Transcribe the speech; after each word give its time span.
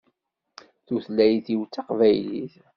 Tutlayt-iw 0.85 1.61
d 1.65 1.69
taqbaylit. 1.73 2.53